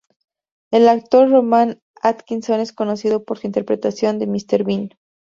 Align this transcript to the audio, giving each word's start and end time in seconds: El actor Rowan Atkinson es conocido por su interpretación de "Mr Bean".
El 0.71 0.89
actor 0.89 1.29
Rowan 1.29 1.79
Atkinson 2.01 2.59
es 2.59 2.73
conocido 2.73 3.23
por 3.23 3.37
su 3.37 3.45
interpretación 3.45 4.17
de 4.17 4.25
"Mr 4.25 4.63
Bean". 4.63 4.89